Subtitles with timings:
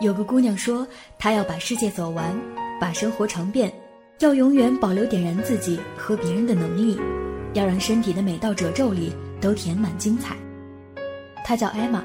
[0.00, 0.86] 有个姑娘说，
[1.18, 2.38] 她要把世界走完，
[2.78, 3.72] 把生活尝遍，
[4.18, 7.00] 要永远保留点燃自己和别人的能力，
[7.54, 10.36] 要让身体的每道褶皱里都填满精彩。
[11.42, 12.04] 她叫艾玛，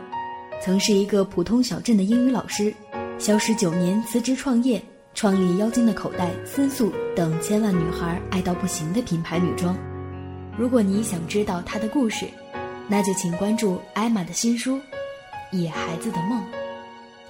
[0.62, 2.74] 曾是一个普通小镇的英语老师，
[3.20, 4.82] 消失九年辞职创业，
[5.14, 9.76] 创立妖精的口袋、思素等千万女孩爱到不行的品牌女装。
[10.58, 12.26] 如果你想知道她的故事，
[12.88, 14.78] 那就请关注艾玛的新书
[15.52, 16.40] 《野孩子的梦》。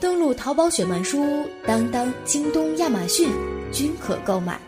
[0.01, 3.29] 登录淘宝、雪漫书、当当、京东、亚马逊，
[3.71, 4.59] 均可购买。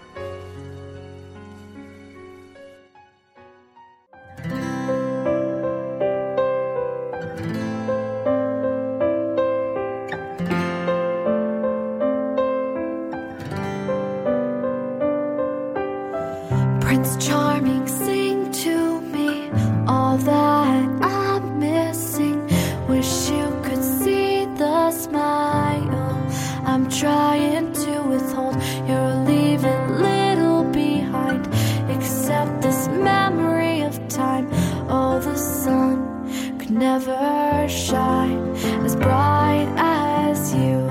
[36.83, 38.37] never shine
[38.83, 40.85] as bright as you.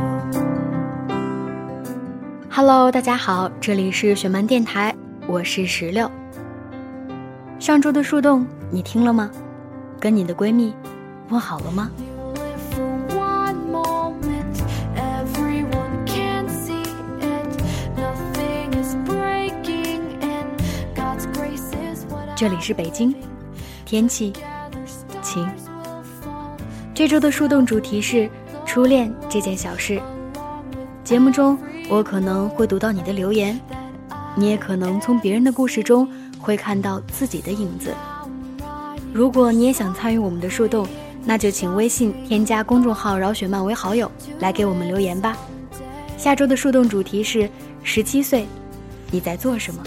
[2.51, 4.95] Hello，大家好，这里是雪漫电台，
[5.27, 6.11] 我是石榴。
[7.59, 9.31] 上周的树洞你听了吗？
[10.01, 10.75] 跟你的闺蜜
[11.29, 11.91] 问好了吗？
[22.35, 23.15] 这里是北京，
[23.85, 24.33] 天气
[25.21, 25.47] 晴。
[27.03, 28.31] 这周的树洞主题是
[28.65, 30.01] 初恋这件小事。
[31.03, 31.59] 节目中，
[31.89, 33.61] 我可能会读到你的留言，
[34.37, 36.09] 你也可能从别人的故事中
[36.39, 37.93] 会看到自己的影子。
[39.13, 40.87] 如果你也想参与我们的树洞，
[41.25, 44.09] 那就请微信添加公众号“饶雪漫”为好友，
[44.39, 45.37] 来给我们留言吧。
[46.17, 47.51] 下周的树洞主题是
[47.83, 48.47] 十七岁，
[49.11, 49.83] 你在做什么？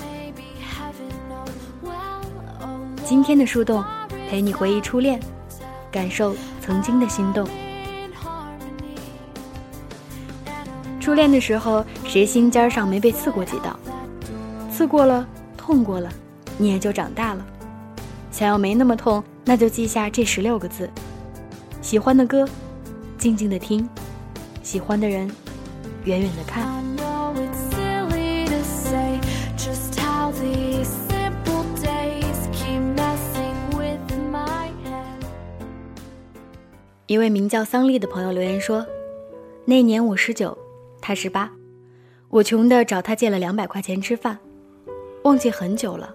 [3.05, 3.81] 今天的树洞
[4.29, 5.17] 陪你回忆初恋，
[5.89, 7.47] 感受曾经的心动。
[10.99, 13.79] 初恋的时候，谁心尖上没被刺过几刀？
[14.71, 16.09] 刺过了，痛过了，
[16.57, 17.45] 你也就长大了。
[18.31, 20.89] 想要没那么痛，那就记下这十六个字：
[21.83, 22.49] 喜欢的歌，
[23.19, 23.87] 静静的听；
[24.63, 25.29] 喜欢的人，
[26.05, 26.84] 远远的看。
[37.15, 38.85] 一位名叫桑丽的朋友留言说
[39.63, 40.57] ：“那年我十九，
[40.99, 41.49] 他十八，
[42.27, 44.37] 我穷的找他借了两百块钱吃饭，
[45.23, 46.13] 忘记很久了，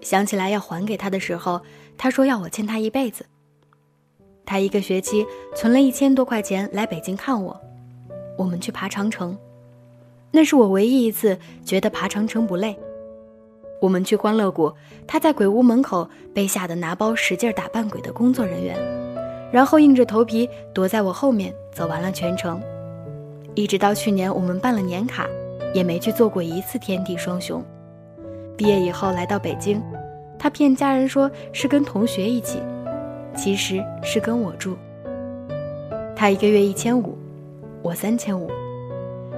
[0.00, 1.60] 想起来要还给他的时候，
[1.98, 3.26] 他说要我欠他一辈子。
[4.46, 7.60] 他一个学期存了一千多块钱来北京看我，
[8.38, 9.36] 我们去爬长城，
[10.30, 12.74] 那是我唯一一次觉得爬长城不累。
[13.82, 14.72] 我们去欢乐谷，
[15.06, 18.78] 他在鬼屋门口被吓得拿包使劲打扮鬼的工作人员。”
[19.50, 22.60] 然后硬着头皮躲在我后面走完了全程，
[23.54, 25.26] 一直到去年我们办了年卡，
[25.72, 27.64] 也没去做过一次天地双雄。
[28.56, 29.82] 毕业以后来到北京，
[30.38, 32.60] 他骗家人说是跟同学一起，
[33.34, 34.76] 其实是跟我住。
[36.14, 37.16] 他一个月一千五，
[37.82, 38.50] 我三千五。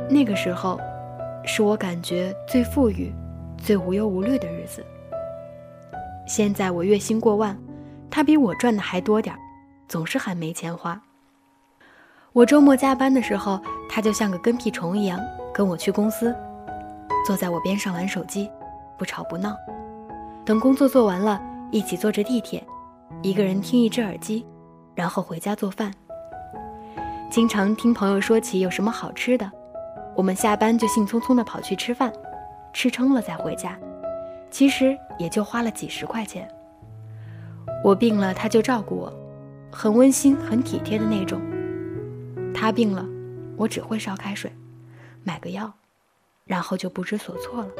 [0.08, 0.80] 那个时候，
[1.44, 3.12] 是我感觉最富裕、
[3.58, 4.84] 最无忧无虑的日子。
[6.26, 7.56] 现在我月薪过万，
[8.10, 9.38] 他比我赚的还多点儿。
[9.90, 11.02] 总是喊没钱花。
[12.32, 15.18] 我周末加班的时候，他就像个跟屁虫一样
[15.52, 16.32] 跟我去公司，
[17.26, 18.48] 坐在我边上玩手机，
[18.96, 19.56] 不吵不闹。
[20.46, 21.42] 等工作做完了，
[21.72, 22.64] 一起坐着地铁，
[23.20, 24.46] 一个人听一只耳机，
[24.94, 25.92] 然后回家做饭。
[27.28, 29.50] 经常听朋友说起有什么好吃的，
[30.14, 32.12] 我们下班就兴匆匆地跑去吃饭，
[32.72, 33.76] 吃撑了再回家，
[34.52, 36.48] 其实也就花了几十块钱。
[37.82, 39.12] 我病了，他就照顾我。
[39.70, 41.40] 很温馨、很体贴的那种。
[42.52, 43.06] 他病了，
[43.56, 44.52] 我只会烧开水，
[45.22, 45.72] 买个药，
[46.44, 47.70] 然后就不知所措了。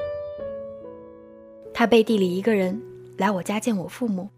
[1.74, 2.80] 他背地里一个人
[3.16, 4.28] 来我家见我父母，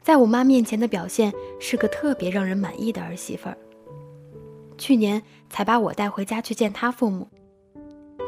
[0.00, 3.56] 在我妈面前的表现是个特别让人满意的儿媳妇儿。
[4.76, 7.28] 去年才把我带回家去见他父母，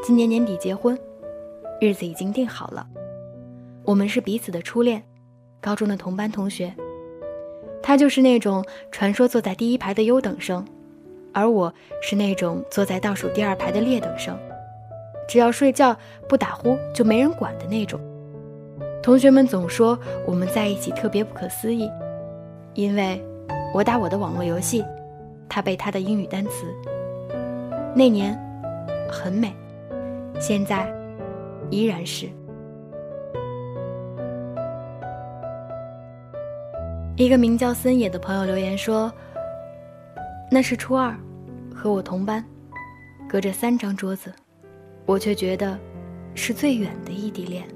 [0.01, 0.97] 今年年底结婚，
[1.79, 2.87] 日子已经定好了。
[3.83, 5.03] 我们是彼此的初恋，
[5.61, 6.73] 高中的同班同学。
[7.81, 10.65] 他就是那种传说坐在第一排的优等生，
[11.33, 14.37] 而我是那种坐在倒数第二排的劣等生。
[15.27, 15.95] 只要睡觉
[16.27, 17.99] 不打呼就没人管的那种。
[19.03, 21.89] 同学们总说我们在一起特别不可思议，
[22.73, 23.23] 因为
[23.73, 24.83] 我打我的网络游戏，
[25.47, 26.65] 他背他的英语单词。
[27.95, 28.37] 那年
[29.09, 29.53] 很美，
[30.39, 30.91] 现在
[31.69, 32.27] 依然是。
[37.17, 39.11] 一个名叫森野的朋友留言说
[40.51, 41.17] ：“那是初二，
[41.73, 42.45] 和我同班，
[43.27, 44.31] 隔着三张桌子，
[45.07, 45.79] 我却觉得
[46.35, 47.67] 是最远的异地恋。”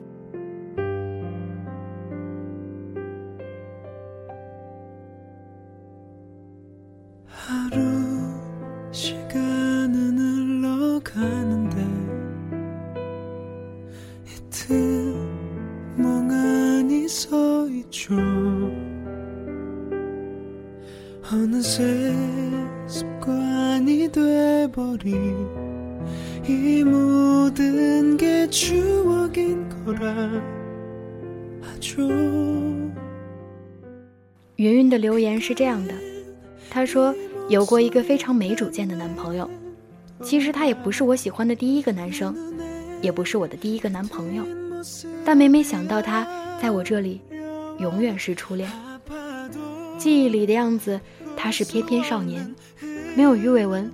[21.30, 22.14] 어느새
[22.86, 25.48] 습관이 돼버린
[26.48, 30.30] 이 모든 게 추억인 거라
[31.60, 32.06] 하죠.
[34.56, 35.92] 云云的留言是这样的，
[36.70, 37.12] 她说
[37.48, 39.50] 有过一个非常没主见的男朋友，
[40.22, 42.34] 其实他也不是我喜欢的第一个男生，
[43.02, 44.44] 也不是我的第一个男朋友，
[45.24, 46.24] 但每每想到他
[46.62, 47.20] 在我这里，
[47.80, 48.70] 永远是初恋。
[49.98, 51.00] 记忆里的样子。
[51.35, 52.55] 他是翩翩少年，
[53.15, 53.91] 没有鱼尾纹，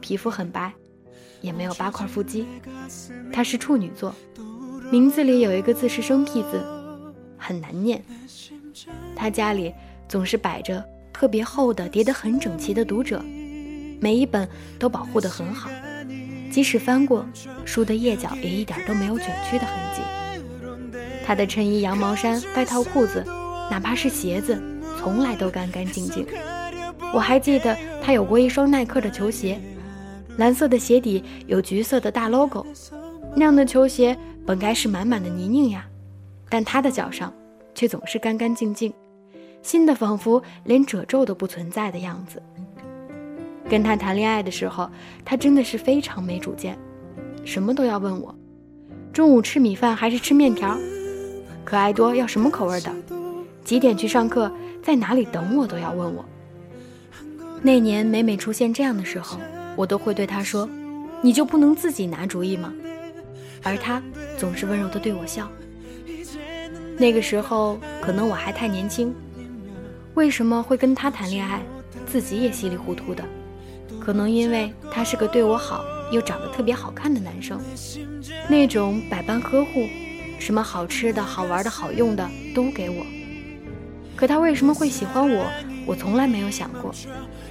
[0.00, 0.72] 皮肤很白，
[1.40, 2.46] 也没有八块腹肌。
[3.32, 4.14] 他是处女座，
[4.90, 6.62] 名字里有一个字是生僻字，
[7.38, 8.02] 很难念。
[9.14, 9.72] 他家里
[10.08, 13.22] 总是摆着特别厚的、叠得很整齐的读者，
[14.00, 14.48] 每一本
[14.78, 15.70] 都保护得很好，
[16.50, 17.24] 即使翻过，
[17.64, 20.02] 书的页角也一点都没有卷曲的痕迹。
[21.24, 23.22] 他的衬衣、羊毛衫、外套、裤子，
[23.70, 24.60] 哪怕是鞋子，
[24.98, 26.26] 从来都干干净净。
[27.12, 29.60] 我还记得他有过一双耐克的球鞋，
[30.36, 32.64] 蓝色的鞋底有橘色的大 logo，
[33.34, 34.16] 那样的球鞋
[34.46, 35.84] 本该是满满的泥泞呀，
[36.48, 37.32] 但他的脚上
[37.74, 38.92] 却总是干干净净，
[39.60, 42.40] 新的仿佛连褶皱都不存在的样子。
[43.68, 44.88] 跟他谈恋爱的时候，
[45.24, 46.78] 他真的是非常没主见，
[47.44, 48.34] 什么都要问我，
[49.12, 50.76] 中午吃米饭还是吃面条，
[51.64, 52.92] 可爱多要什么口味的，
[53.64, 54.50] 几点去上课，
[54.82, 56.24] 在哪里等我都要问我。
[57.62, 59.38] 那年每每出现这样的时候，
[59.76, 60.68] 我都会对他说
[61.20, 62.72] ：“你就不能自己拿主意吗？”
[63.62, 64.02] 而他
[64.38, 65.46] 总是温柔地对我笑。
[66.96, 69.14] 那个时候可能我还太年轻，
[70.14, 71.60] 为什么会跟他谈恋爱，
[72.06, 73.22] 自己也稀里糊涂的？
[74.00, 77.60] 可能因为他是个对我好又长得特别好看的男生，
[78.48, 79.86] 那种百般呵护，
[80.38, 83.04] 什么好吃的好玩的好用的都给我。
[84.16, 85.46] 可他为什么会喜欢我？
[85.86, 86.94] 我从来没有想过。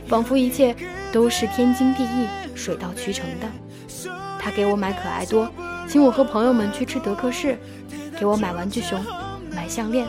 [0.10, 0.76] 仿佛一切
[1.14, 3.48] 都是天经地义、水到渠成的。
[4.40, 5.48] 他给我买可爱多，
[5.88, 7.60] 请我和朋友们去吃德克士，
[8.20, 9.00] 给我买玩具熊、
[9.52, 10.08] 买项链。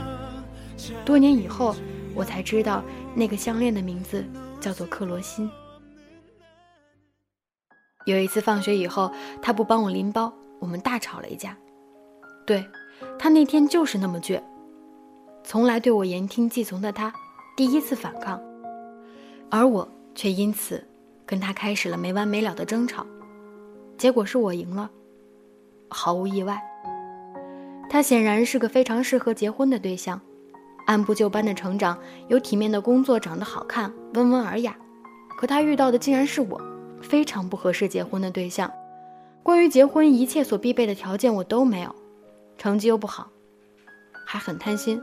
[1.04, 1.76] 多年以后，
[2.14, 2.82] 我才知道
[3.14, 4.24] 那个项链的名字
[4.58, 5.50] 叫做克罗心。
[8.06, 9.12] 有一次放学以后，
[9.42, 11.54] 他不帮我拎包，我们大吵了一架。
[12.46, 12.64] 对
[13.18, 14.40] 他那天就是那么倔，
[15.44, 17.12] 从来对我言听计从的他，
[17.54, 18.40] 第一次反抗。
[19.50, 20.82] 而我却因此
[21.26, 23.04] 跟他开始了没完没了的争吵，
[23.98, 24.90] 结果是我赢了，
[25.88, 26.60] 毫无意外。
[27.88, 30.20] 他显然是个非常适合结婚的对象，
[30.86, 31.98] 按部就班的成长，
[32.28, 34.76] 有体面的工作，长得好看，温文尔雅。
[35.36, 36.60] 可他遇到的竟然是我，
[37.02, 38.70] 非常不合适结婚的对象。
[39.42, 41.92] 关于结婚一切所必备的条件我都没有，
[42.56, 43.28] 成绩又不好，
[44.26, 45.02] 还很贪心，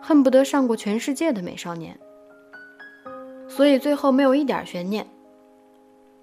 [0.00, 1.98] 恨不得上过全世界的美少年。
[3.56, 5.06] 所以最后没有一点悬念，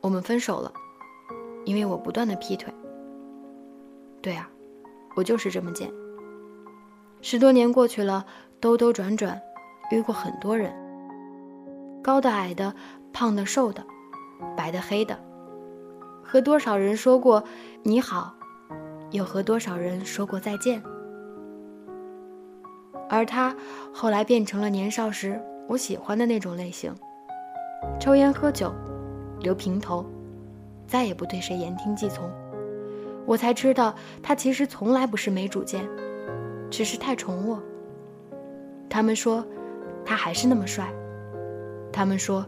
[0.01, 0.71] 我们分手了，
[1.65, 2.71] 因为我不断的劈腿。
[4.21, 4.47] 对啊，
[5.15, 5.91] 我就是这么贱。
[7.21, 8.23] 十多年过去了，
[8.59, 9.41] 兜兜转转，
[9.89, 10.71] 遇过很多人，
[12.03, 12.75] 高的、矮的，
[13.11, 13.83] 胖的、瘦的，
[14.55, 15.17] 白的、黑的，
[16.23, 17.43] 和多少人说过
[17.81, 18.35] 你好，
[19.09, 20.83] 又和多少人说过再见。
[23.09, 23.55] 而他
[23.91, 26.93] 后来变成了年少时我喜欢的那种类型。
[27.99, 28.73] 抽烟喝酒，
[29.39, 30.05] 留平头，
[30.87, 32.29] 再也不对谁言听计从。
[33.25, 35.87] 我才知道他其实从来不是没主见，
[36.69, 37.61] 只是太宠我。
[38.89, 39.45] 他们说
[40.05, 40.93] 他还是那么帅，
[41.91, 42.45] 他们说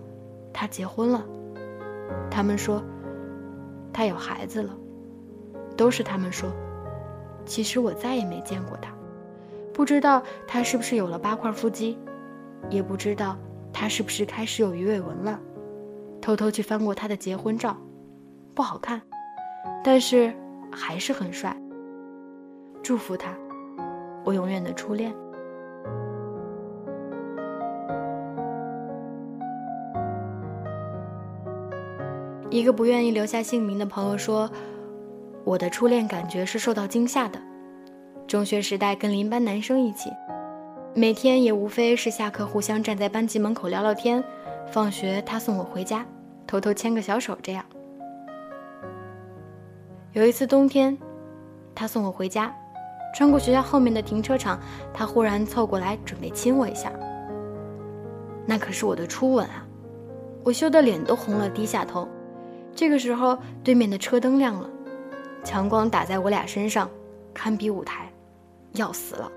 [0.52, 1.26] 他结婚了，
[2.30, 2.84] 他们说
[3.94, 4.76] 他有孩子了，
[5.78, 6.50] 都是他们说。
[7.46, 8.92] 其实我再也没见过他，
[9.72, 11.98] 不知道他是不是有了八块腹肌，
[12.70, 13.38] 也不知道。
[13.78, 15.38] 他是不是开始有鱼尾纹了？
[16.22, 17.76] 偷偷去翻过他的结婚照，
[18.56, 19.02] 不好看，
[19.84, 20.34] 但是
[20.72, 21.54] 还是很帅。
[22.82, 23.36] 祝福他，
[24.24, 25.14] 我永远的初恋。
[32.50, 34.50] 一个不愿意留下姓名的朋友说
[35.44, 37.38] ：“我的初恋感觉是受到惊吓的。
[38.26, 40.10] 中学时代跟邻班男生一起，
[40.98, 44.24] 每天也无非是下课互相站在班级门口聊聊天，
[44.72, 46.06] 放学他送我回家，
[46.48, 47.66] 偷偷牵个小手这样。
[50.14, 50.98] 有一次冬天，
[51.76, 52.56] 他送我回家，
[53.14, 54.58] 穿过学校后面的停车场，
[54.94, 56.90] 他忽然凑过来准备亲我一下。
[58.46, 59.68] 那可是我的初吻啊！
[60.46, 62.08] 我羞得脸都红了，低下头。
[62.74, 64.70] 这个时候，对面的车灯亮了，
[65.44, 66.90] 强光打在我俩身上，
[67.34, 68.10] 堪比舞台，
[68.76, 69.30] 要死了。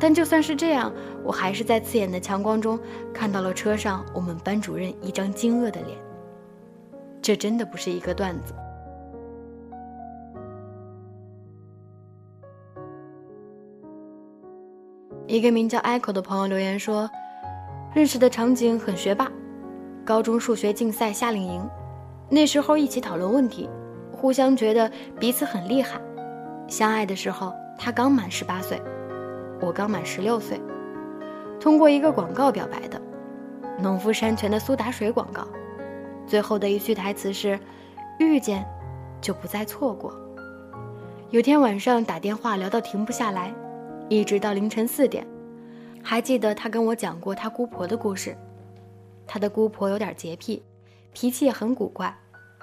[0.00, 0.92] 但就算是这样，
[1.24, 2.78] 我还是在刺眼的强光中
[3.12, 5.98] 看到了车上我们班主任一张惊愕的脸。
[7.20, 8.54] 这真的不是一个段子。
[15.26, 17.10] 一个名叫 Echo 的朋友留言说，
[17.94, 19.30] 认识的场景很学霸，
[20.04, 21.68] 高中数学竞赛夏令营。
[22.30, 23.68] 那时候一起讨论问题，
[24.10, 26.00] 互相觉得彼此很厉害。
[26.66, 28.80] 相爱的时候，他刚满十八岁，
[29.60, 30.60] 我刚满十六岁。
[31.60, 33.00] 通过一个广告表白的，
[33.80, 35.46] 农夫山泉的苏打水广告。
[36.26, 37.58] 最后的一句台词是
[38.20, 38.64] ：“遇见，
[39.20, 40.14] 就不再错过。”
[41.30, 43.52] 有天晚上打电话聊到停不下来，
[44.08, 45.26] 一直到凌晨四点。
[46.02, 48.36] 还记得他跟我讲过他姑婆的故事，
[49.26, 50.62] 他的姑婆有点洁癖。
[51.12, 52.16] 脾气也很古怪，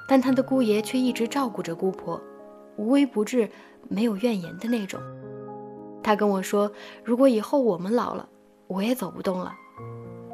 [0.07, 2.21] 但他的姑爷却一直照顾着姑婆，
[2.77, 3.49] 无微不至，
[3.89, 5.01] 没有怨言的那种。
[6.05, 6.71] 他跟我说，
[7.03, 8.29] 如果以后我们老了，
[8.67, 9.51] 我也走不动了，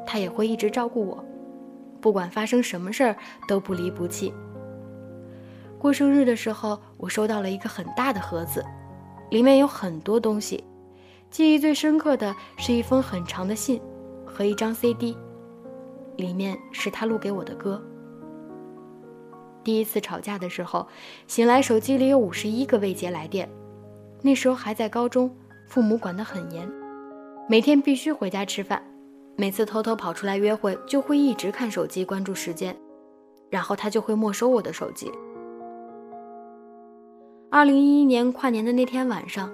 [0.06, 1.24] 他也会一直照顾我，
[1.98, 3.16] 不管发生什么事儿
[3.48, 4.34] 都不离不弃。
[5.78, 8.62] 过生日的时候，我收到了一个很大的盒子，
[9.30, 10.62] 里面有很多东西，
[11.30, 13.80] 记忆最深刻的是一封很长的信
[14.26, 15.16] 和一张 CD，
[16.18, 17.82] 里面是他录给我的歌。
[19.64, 20.86] 第一次吵架的时候，
[21.26, 23.48] 醒来手机里有五十一个未接来电。
[24.20, 25.34] 那时候还在高中，
[25.72, 26.70] 父母管得很严，
[27.48, 28.82] 每天必须回家吃饭。
[29.36, 32.76] 每次偷偷跑出来约会，就会一直看手机关注时间，
[33.48, 35.10] 然后他就会没收我的手机。
[37.50, 39.50] 二零一一年跨年的那天晚上，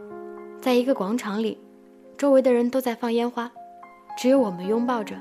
[0.60, 1.56] 在一个广场里，
[2.16, 3.48] 周围的人都在放烟花，
[4.18, 5.14] 只有我们拥抱着，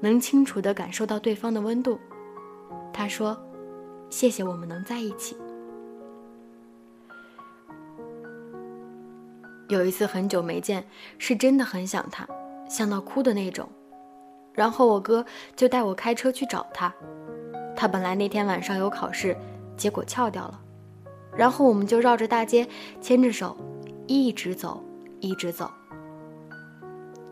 [0.00, 1.98] 能清楚地感受到对方的温度。
[2.92, 3.36] 他说。
[4.10, 5.36] 谢谢我们能在一起。
[9.68, 10.84] 有一次很久没见，
[11.18, 12.26] 是真的很想他，
[12.68, 13.68] 想到哭的那种。
[14.52, 15.24] 然后我哥
[15.56, 16.92] 就带我开车去找他。
[17.74, 19.36] 他本来那天晚上有考试，
[19.76, 20.60] 结果翘掉了。
[21.36, 22.68] 然后我们就绕着大街，
[23.00, 23.56] 牵着手，
[24.06, 24.82] 一直走，
[25.18, 25.70] 一直走。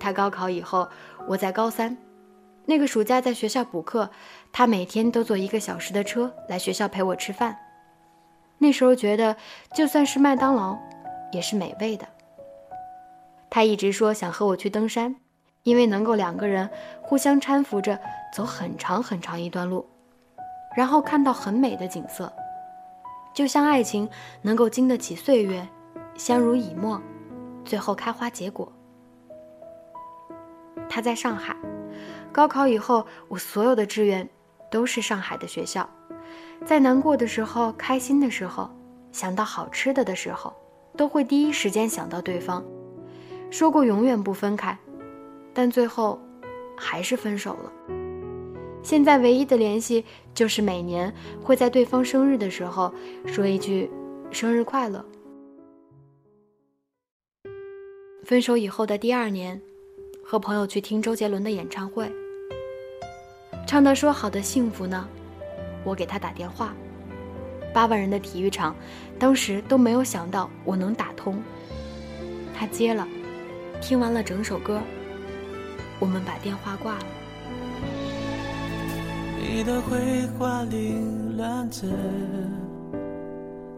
[0.00, 0.88] 他高考以后，
[1.28, 1.96] 我在高三。
[2.64, 4.10] 那个暑假在学校补课，
[4.52, 7.56] 他每天都坐一个小时的车来学校陪我吃饭。
[8.58, 9.36] 那时候觉得
[9.74, 10.76] 就算是麦当劳，
[11.32, 12.06] 也是美味的。
[13.54, 15.14] 他一直说想和我去登山，
[15.62, 16.70] 因为能够两个人
[17.02, 18.00] 互相搀扶着
[18.34, 19.86] 走很长很长一段路，
[20.74, 22.32] 然后看到很美的景色，
[23.34, 24.08] 就像爱情
[24.40, 25.68] 能够经得起岁月，
[26.14, 26.98] 相濡以沫，
[27.62, 28.72] 最后开花结果。
[30.88, 31.54] 他在上海。
[32.32, 34.26] 高考以后，我所有的志愿
[34.70, 35.86] 都是上海的学校。
[36.64, 38.70] 在难过的时候、开心的时候、
[39.12, 40.54] 想到好吃的的时候，
[40.96, 42.64] 都会第一时间想到对方。
[43.52, 44.76] 说过永远不分开，
[45.52, 46.18] 但最后
[46.74, 47.70] 还是分手了。
[48.82, 50.02] 现在唯一的联系
[50.34, 52.92] 就是每年会在对方生日的时候
[53.26, 53.90] 说一句
[54.32, 55.04] “生日快乐”。
[58.24, 59.60] 分手以后的第二年，
[60.24, 62.10] 和朋友去听周杰伦的演唱会。
[63.66, 65.06] 唱到说好的幸福呢，
[65.84, 66.74] 我给他打电话，
[67.74, 68.74] 八万人的体育场，
[69.18, 71.38] 当时都没有想到我能打通。
[72.54, 73.06] 他接了，
[73.82, 74.80] 听完了整首歌，
[75.98, 77.04] 我们把电话挂了。
[79.36, 81.88] 你的绘画凌乱着，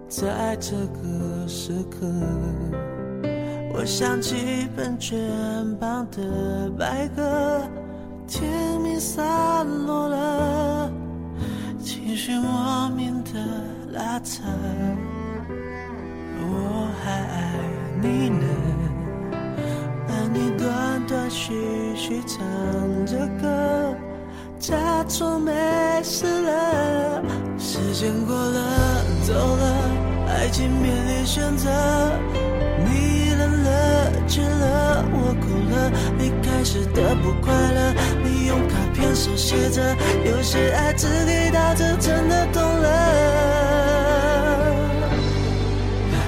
[0.06, 2.06] 在这个时刻，
[3.72, 5.18] 我想起本卷
[5.80, 7.62] 旁的白鸽。
[8.26, 10.92] 天明散落了，
[11.78, 13.32] 情绪莫名的
[13.90, 14.42] 拉扯。
[16.46, 17.54] 我还爱
[18.02, 18.46] 你呢，
[20.64, 21.52] 断断续
[21.94, 22.40] 续唱
[23.04, 23.94] 着歌，
[24.58, 24.74] 假
[25.06, 25.52] 装没
[26.02, 27.22] 事了。
[27.58, 29.62] 时间过了，走了，
[30.26, 31.68] 爱情面临选择。
[32.86, 35.92] 你冷了，倦了，我哭了。
[36.16, 37.92] 你开始的不快乐，
[38.24, 39.94] 你用卡片手写着。
[40.24, 42.88] 有些爱只给到这，真的懂了。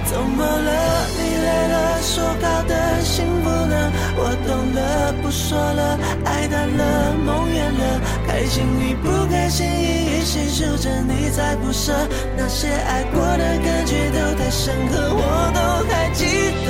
[0.05, 1.07] 怎么了？
[1.17, 3.76] 你累了，说好的幸福呢？
[4.19, 11.93] 我懂了不说了，爱淡了，梦远了，开心与不开心一一细数着，你在不舍，
[12.37, 15.21] 那些爱过的感觉都太深刻，我
[15.53, 15.61] 都
[15.93, 16.25] 还记
[16.65, 16.69] 得。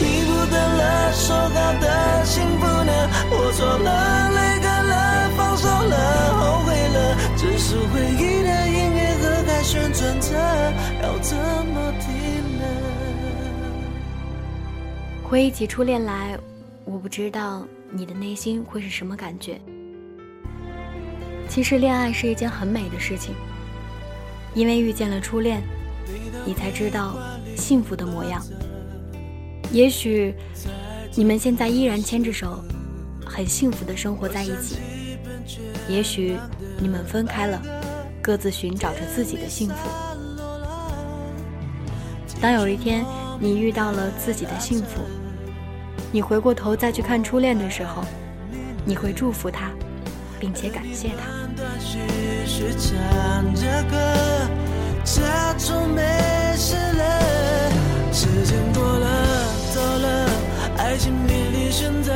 [0.00, 2.92] 你不等了，说好的幸福呢？
[3.30, 5.94] 我错了，泪干了，放手了，
[6.32, 10.32] 后悔了，只是回忆的音乐盒还旋转着，
[11.02, 12.08] 要怎么停
[12.58, 12.64] 呢？
[15.22, 16.38] 回忆起初恋来，
[16.86, 19.60] 我不知道你的内心会是什么感觉。
[21.48, 23.34] 其实恋爱是一件很美的事情，
[24.54, 25.60] 因为遇见了初恋，
[26.44, 27.18] 你才知道
[27.56, 28.40] 幸福的模样。
[29.72, 30.32] 也许
[31.16, 32.62] 你们现在依然牵着手，
[33.24, 34.76] 很幸福的生活在一起；
[35.88, 36.36] 也许
[36.78, 37.60] 你们分开了，
[38.22, 39.74] 各自寻找着自己的幸福。
[42.40, 43.04] 当有一天
[43.40, 45.00] 你遇到了自己的幸福，
[46.16, 48.02] 你回过头再去看初恋的时候，
[48.86, 49.70] 你会祝福他，
[50.40, 51.30] 并且感谢他。
[51.30, 51.98] 断断续
[52.46, 53.96] 续唱着歌，
[55.04, 56.00] 假装没
[56.56, 57.70] 事了。
[58.14, 59.06] 时间过了，
[59.74, 60.30] 走了，
[60.78, 62.14] 爱情面临选择。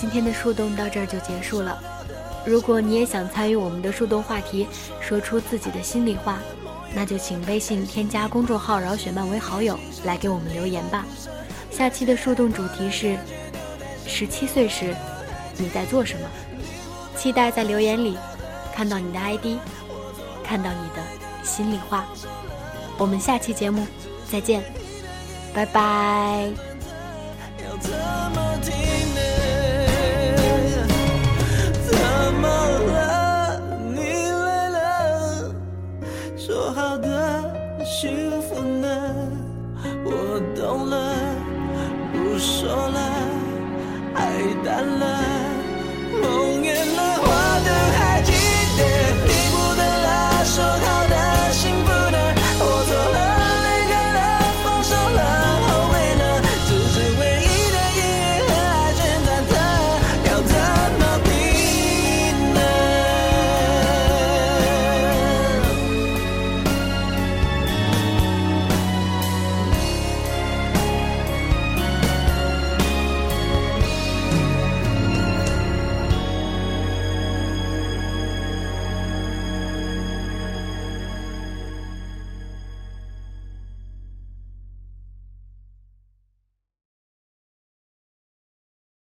[0.00, 1.78] 今天的树洞到这儿就结束了。
[2.46, 4.66] 如果你也想参与我们的树洞话题，
[4.98, 6.38] 说出自己的心里话，
[6.94, 11.04] 那就请微信添加公众号“饶雪漫”为好友，来给我们留言吧。
[11.70, 13.18] 下期的树洞主题是：
[14.06, 14.96] 十七岁时
[15.58, 16.26] 你在做什么？
[17.14, 18.16] 期待在留言里
[18.74, 19.58] 看到你的 ID，
[20.42, 22.06] 看到你的心里话。
[22.96, 23.86] 我们下期节目
[24.30, 24.62] 再见，
[25.52, 26.48] 拜拜。
[27.62, 28.72] 要怎么停
[29.14, 29.39] 呢？
[38.08, 38.39] 的